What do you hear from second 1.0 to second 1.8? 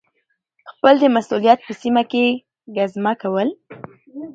مسؤلیت په